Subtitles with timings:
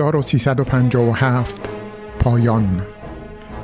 [0.00, 1.68] 1357
[2.18, 2.86] پایان.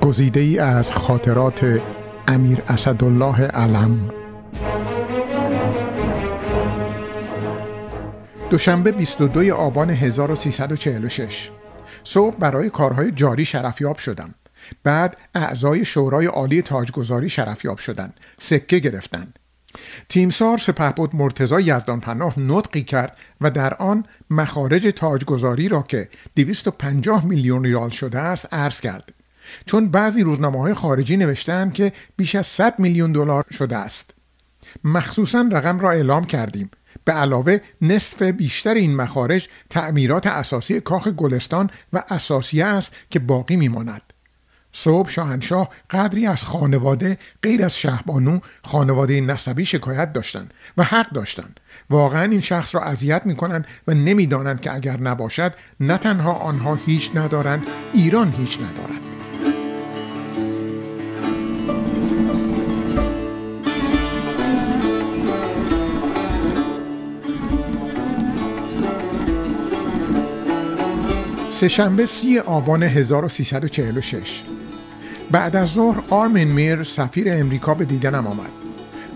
[0.00, 1.80] گزیده ای از خاطرات
[2.29, 4.11] امیر اسدالله علم.
[8.50, 11.50] دوشنبه 22 آبان 1346
[12.04, 14.34] صبح برای کارهای جاری شرفیاب شدم.
[14.84, 18.14] بعد اعضای شورای عالی تاجگذاری شرفیاب شدند.
[18.38, 19.38] سکه گرفتند.
[20.08, 27.25] تیمسار سپهبد مرتضی یزدان پناه نطقی کرد و در آن مخارج تاجگذاری را که 250
[27.25, 29.12] میلیون ریال شده است عرض کرد.
[29.67, 34.14] چون بعضی روزنامه های خارجی نوشتند که بیش از 100 میلیون دلار شده است.
[34.84, 36.70] مخصوصا رقم را اعلام کردیم.
[37.05, 43.56] به علاوه نصف بیشتر این مخارج تعمیرات اساسی کاخ گلستان و اساسیه است که باقی
[43.56, 44.03] میماند.
[44.72, 51.61] صبح شاهنشاه قدری از خانواده غیر از شهبانو خانواده نسبی شکایت داشتند و حق داشتند.
[51.91, 56.75] واقعا این شخص را اذیت می کنند و نمی‌دانند که اگر نباشد نه تنها آنها
[56.75, 59.09] هیچ ندارند ایران هیچ ندارد.
[71.51, 74.42] سهشنبه سی آبان 1346
[75.31, 78.51] بعد از ظهر آرمین میر سفیر امریکا به دیدنم آمد.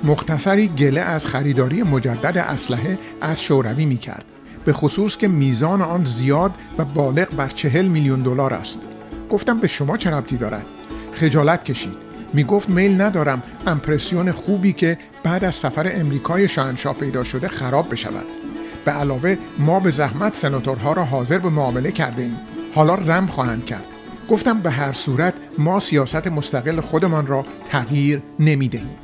[0.05, 4.25] مختصری گله از خریداری مجدد اسلحه از شوروی می کرد
[4.65, 8.79] به خصوص که میزان آن زیاد و بالغ بر چهل میلیون دلار است.
[9.31, 10.67] گفتم به شما چه ربطی دارد؟
[11.13, 11.97] خجالت کشید.
[12.33, 17.93] می گفت میل ندارم امپرسیون خوبی که بعد از سفر امریکای شاهنشاه پیدا شده خراب
[17.93, 18.27] بشود.
[18.85, 22.37] به علاوه ما به زحمت سناتورها را حاضر به معامله کرده ایم.
[22.75, 23.92] حالا رم خواهند کرد.
[24.29, 28.99] گفتم به هر صورت ما سیاست مستقل خودمان را تغییر نمی دهیم.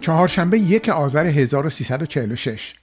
[0.00, 2.74] چهارشنبه یک آذر 1346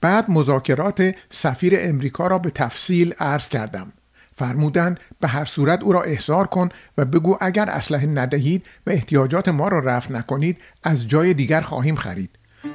[0.00, 3.92] بعد مذاکرات سفیر امریکا را به تفصیل عرض کردم.
[4.40, 6.68] فرمودند به هر صورت او را احضار کن
[6.98, 11.94] و بگو اگر اسلحه ندهید و احتیاجات ما را رفع نکنید از جای دیگر خواهیم
[11.94, 12.30] خرید.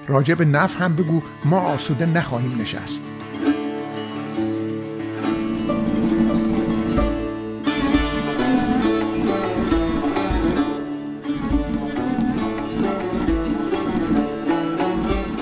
[0.08, 3.04] راجع به نف هم بگو ما آسوده نخواهیم نشست.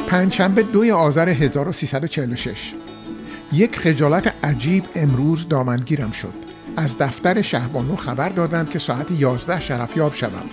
[0.07, 2.73] پنجشنبه دوی آذر 1346
[3.53, 6.33] یک خجالت عجیب امروز دامنگیرم شد.
[6.77, 10.45] از دفتر شهبانو خبر دادند که ساعت 11 شرفیاب شوم.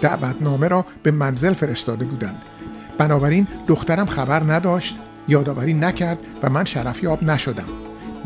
[0.00, 2.42] دعوتنامه را به منزل فرستاده بودند.
[2.98, 4.96] بنابراین دخترم خبر نداشت
[5.28, 7.68] یادآوری نکرد و من شرفیاب نشدم.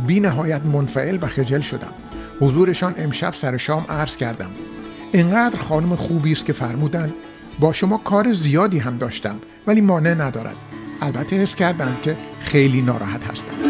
[0.07, 1.93] بی نهایت منفعل و خجل شدم.
[2.41, 4.51] حضورشان امشب سر شام عرض کردم.
[5.13, 7.13] انقدر خانم خوبی است که فرمودند
[7.59, 9.37] با شما کار زیادی هم داشتم
[9.67, 10.57] ولی مانع ندارد.
[11.03, 13.70] البته حس کردند که خیلی ناراحت هستم.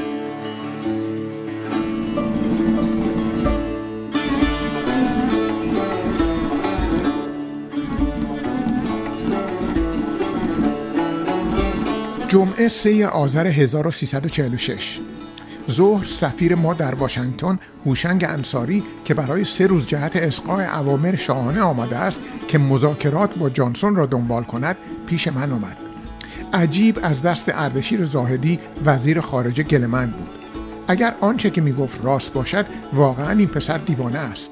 [12.31, 15.01] جمعه 3 آذر 1346
[15.71, 21.61] ظهر سفیر ما در واشنگتن هوشنگ انصاری که برای سه روز جهت اسقاع اوامر شاهانه
[21.61, 24.77] آمده است که مذاکرات با جانسون را دنبال کند
[25.07, 25.77] پیش من آمد.
[26.53, 30.29] عجیب از دست اردشیر زاهدی وزیر خارجه گلمند بود.
[30.89, 34.51] اگر آنچه که می‌گفت راست باشد واقعا این پسر دیوانه است.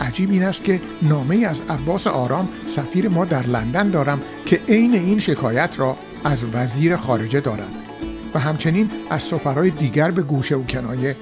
[0.00, 4.94] عجیب این است که نامه از عباس آرام سفیر ما در لندن دارم که عین
[4.94, 7.72] این شکایت را از وزیر خارجه دارد
[8.34, 11.16] و همچنین از سفرهای دیگر به گوشه و کنایه.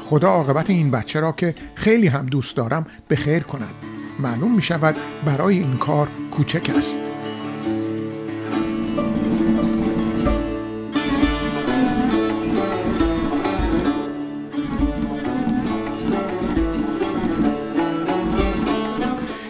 [0.00, 3.74] خدا عاقبت این بچه را که خیلی هم دوست دارم به خیر کند.
[4.18, 6.98] معلوم می شود برای این کار کوچک است.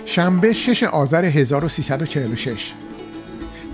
[0.04, 2.72] شنبه 6 آذر 1346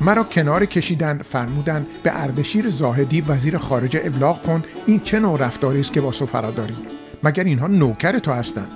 [0.05, 5.81] مرا کنار کشیدن فرمودند به اردشیر زاهدی وزیر خارجه ابلاغ کن این چه نوع رفتاری
[5.81, 6.77] است که با سفرا داری؟
[7.23, 8.71] مگر اینها نوکر تو هستند؟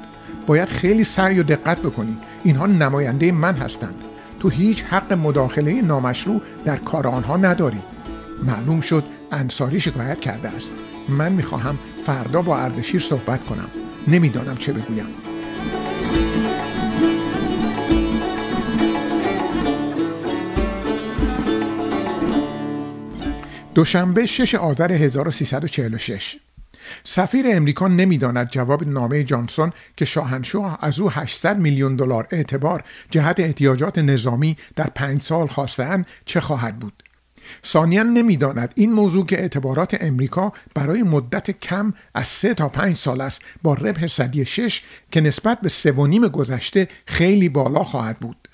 [0.47, 2.17] باید خیلی سعی و دقت بکنی.
[2.45, 3.95] اینها نماینده من هستند.
[4.41, 7.83] تو هیچ حق مداخله نامشروع در کار آنها نداری.
[8.43, 10.75] معلوم شد انصاری شکایت کرده است.
[11.09, 13.69] من می‌خواهم فردا با اردشیر صحبت کنم.
[14.09, 15.07] نمی‌دانم چه بگویم.
[23.77, 26.37] دوشنبه 6 آذر 1346
[27.05, 33.41] سفیر امریکا نمی‌داند جواب نامه جانسون که شاهنشاه از او 800 میلیون دلار اعتبار جهت
[33.41, 37.03] احتیاجات نظامی در پنج سال خواستهاند چه خواهد بود.
[37.67, 43.21] ثانیا نمی‌داند این موضوع که اعتبارات امریکا برای مدت کم از سه تا پنج سال
[43.21, 48.19] است با ربح صدی شش که نسبت به سه و نیم گذشته خیلی بالا خواهد
[48.19, 48.46] بود.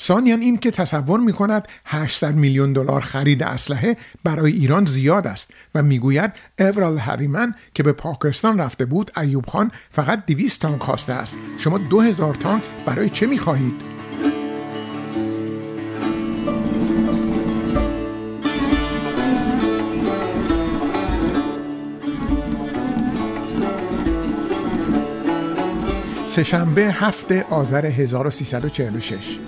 [0.00, 5.50] ثانیا این که تصور می کند 800 میلیون دلار خرید اسلحه برای ایران زیاد است
[5.74, 11.12] و می‌گوید اورال هریمن که به پاکستان رفته بود ایوب خان فقط 200 تانک خواسته
[11.12, 11.38] است.
[11.58, 13.94] شما 2000 تانک برای چه می خواهید
[26.34, 29.38] سهشنبه هفته آذر 1346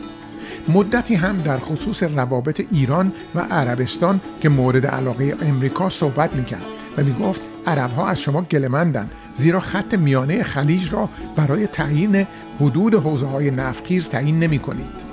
[0.69, 6.65] مدتی هم در خصوص روابط ایران و عربستان که مورد علاقه امریکا صحبت می‌کرد
[6.99, 12.27] و می‌گفت عربها از شما گلمندند زیرا خط میانه خلیج را برای تعیین
[12.61, 15.07] حدود حوزه های نفخیز تعیین نمی کنید.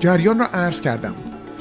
[0.00, 1.14] جریان را عرض کردم.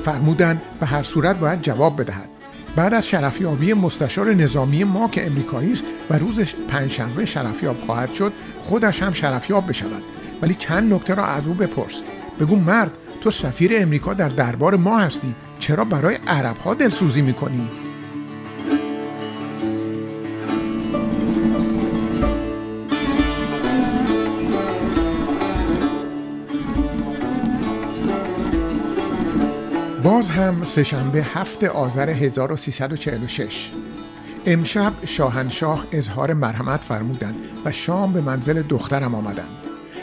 [0.06, 2.30] فرمودند به هر صورت باید جواب بدهد.
[2.76, 6.40] بعد از شرفیابی مستشار نظامی ما که امریکایی است و روز
[6.70, 10.04] پنجشنبه شرفیاب خواهد شد خودش هم شرفیاب بشود.
[10.42, 12.02] ولی چند نکته را از او بپرس.
[12.40, 12.92] بگو مرد
[13.22, 15.36] تو سفیر امریکا در دربار ما هستی.
[15.60, 17.68] چرا برای عرب ها دلسوزی می‌کنی؟
[30.04, 33.72] باز هم سهشنبه هفت آذر 1346
[34.46, 37.36] امشب شاهنشاه اظهار مرحمت فرمودند
[37.66, 39.58] و شام به منزل دخترم آمدند.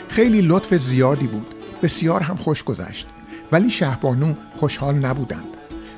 [0.09, 1.54] خیلی لطف زیادی بود.
[1.85, 3.07] بسیار هم خوش گذشت
[3.51, 5.45] ولی شهبانو خوشحال نبودند.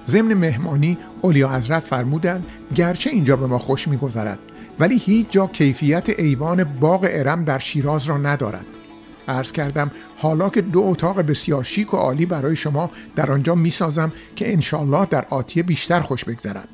[0.08, 2.46] ضمن مهمانی اولیا حضرت فرمودند
[2.76, 4.40] گرچه اینجا به ما خوش میگذرد
[4.80, 8.66] ولی هیچ جا کیفیت ایوان باغ ارم در شیراز را ندارد.
[9.28, 14.12] عرض کردم حالا که دو اتاق بسیار شیک و عالی برای شما در آنجا می‌سازم
[14.36, 16.68] که انشالله در آتیه بیشتر خوش بگذرد.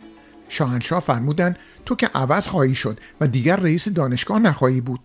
[0.50, 5.00] شاهنشاه فرمودند تو که عوض خواهی شد و دیگر رئیس دانشگاه نخواهی بود.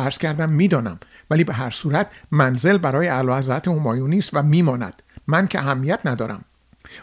[0.00, 0.98] عرض کردم می‌دانم
[1.30, 6.00] ولی به هر صورت منزل برای اعلی حضرت همایونی است و میماند من که اهمیت
[6.04, 6.44] ندارم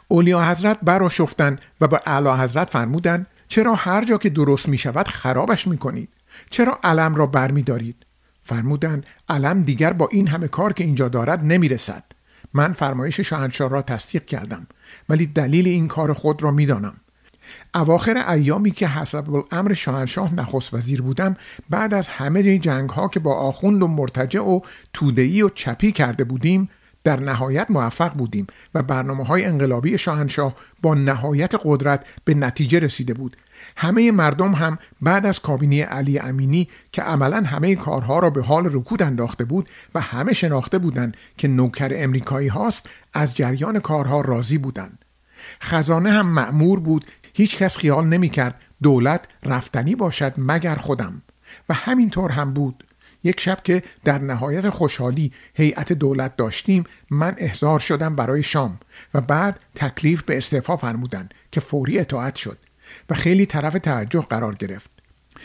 [0.07, 5.07] اولیا حضرت براشفتند و به اعلی حضرت فرمودند چرا هر جا که درست می شود
[5.07, 6.09] خرابش می کنید؟
[6.49, 7.95] چرا علم را بر می دارید؟
[8.43, 12.03] فرمودند علم دیگر با این همه کار که اینجا دارد نمی رسد.
[12.53, 14.67] من فرمایش شاهنشاه را تصدیق کردم
[15.09, 16.93] ولی دلیل این کار خود را می‌دانم.
[17.75, 21.35] اواخر ایامی که حسب الامر شاهنشاه نخست وزیر بودم
[21.69, 24.59] بعد از همه جنگ ها که با آخوند و مرتجع و
[24.93, 26.69] تودهی و چپی کرده بودیم
[27.07, 33.13] در نهایت موفق بودیم و برنامه های انقلابی شاهنشاه با نهایت قدرت به نتیجه رسیده
[33.13, 33.37] بود.
[33.77, 38.65] همه مردم هم بعد از کابینه علی امینی که عملا همه کارها را به حال
[38.65, 44.57] رکود انداخته بود و همه شناخته بودند که نوکر امریکایی هاست از جریان کارها راضی
[44.57, 45.05] بودند.
[45.63, 47.05] خزانه هم معمور بود
[47.37, 51.21] هیچ کس خیال نمی کرد دولت رفتنی باشد مگر خودم.
[51.69, 52.83] و همینطور هم بود.
[53.23, 58.79] یک شب که در نهایت خوشحالی هیئت دولت داشتیم من احضار شدم برای شام
[59.13, 62.57] و بعد تکلیف به استعفا فرمودند که فوری اطاعت شد
[63.09, 64.91] و خیلی طرف توجه قرار گرفت.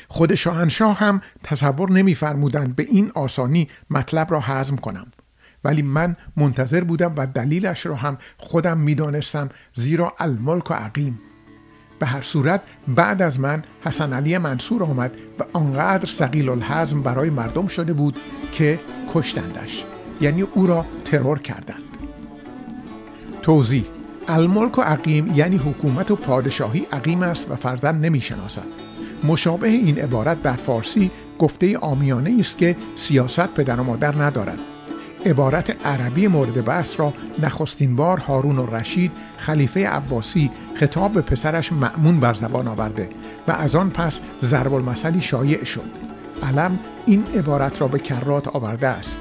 [0.08, 5.06] خود شاهنشاه هم تصور نمیفرمودند به این آسانی مطلب را هضم کنم.
[5.64, 11.20] ولی من منتظر بودم و دلیلش را هم خودم می‌دانستم زیرا الملک و عقیم.
[12.02, 17.30] به هر صورت بعد از من حسن علی منصور آمد و آنقدر سقیل الحزم برای
[17.30, 18.16] مردم شده بود
[18.52, 18.80] که
[19.14, 19.85] کشتندش.
[20.21, 21.82] یعنی او را ترور کردند.
[23.42, 23.85] توضیح
[24.28, 28.66] الملک و عقیم یعنی حکومت و پادشاهی عقیم است و فرزن نمی شناسد.
[29.25, 34.59] مشابه این عبارت در فارسی گفته آمیانه است که سیاست پدر و مادر ندارد.
[35.26, 41.72] عبارت عربی مورد بحث را نخستین بار هارون و رشید خلیفه عباسی خطاب به پسرش
[41.72, 43.08] معمون بر زبان آورده
[43.48, 45.90] و از آن پس ضرب المثلی شایع شد.
[46.42, 49.18] علم این عبارت را به کرات آورده است.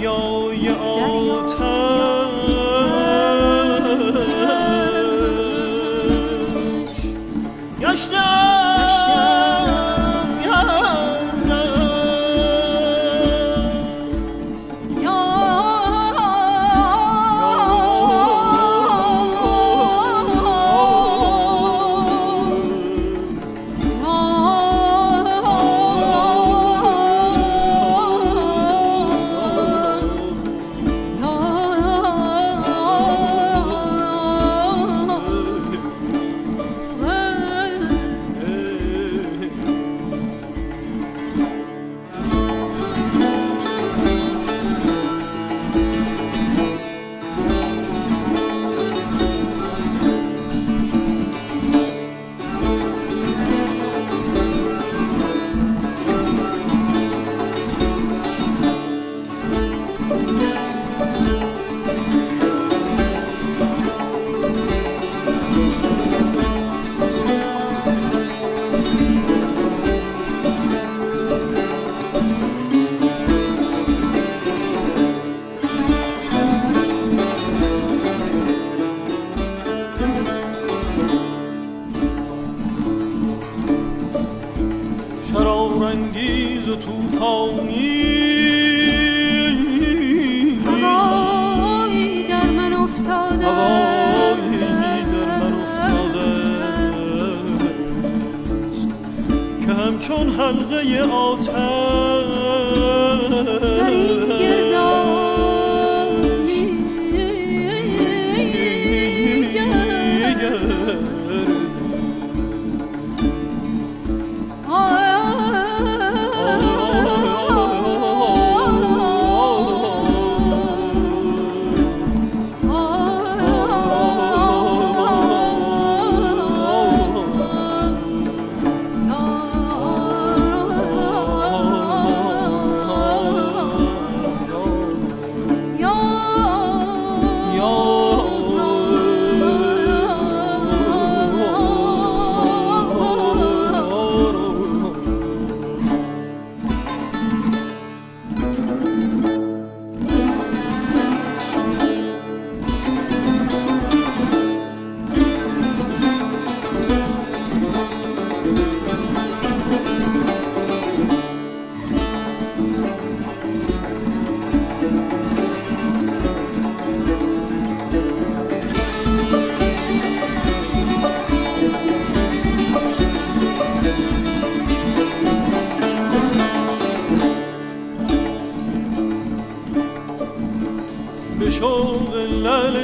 [0.00, 0.97] 悠悠。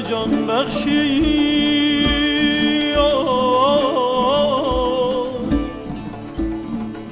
[0.02, 1.34] جان بخشی.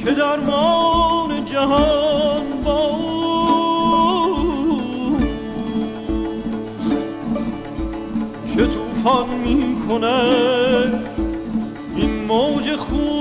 [0.04, 2.90] که درمان جهان با
[8.46, 10.22] چه توفان می کنه
[11.96, 13.11] این موج خون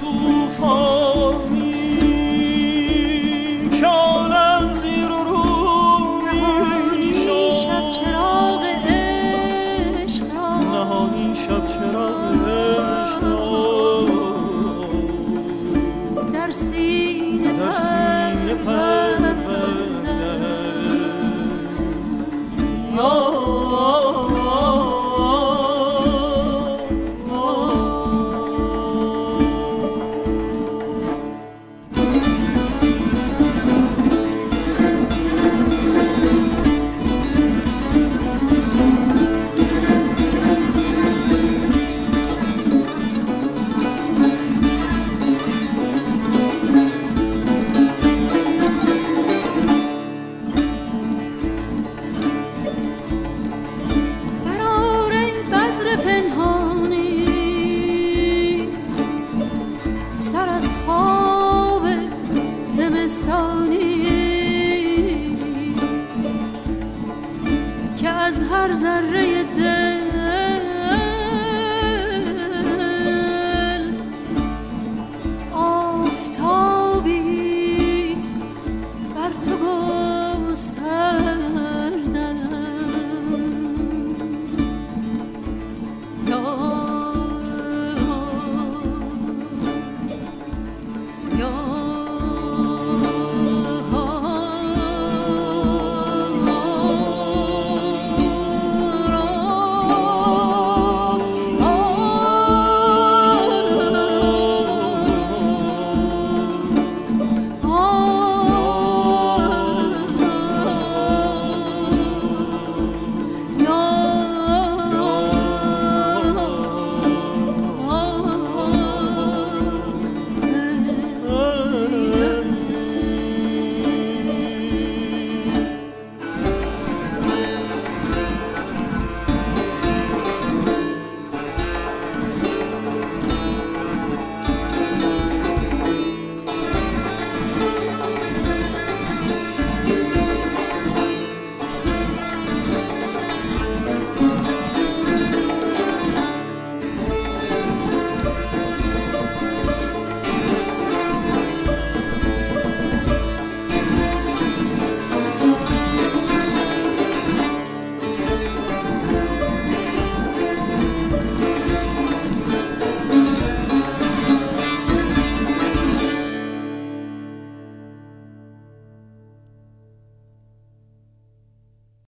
[0.00, 0.99] شبهای توفان
[69.10, 69.69] Nereye de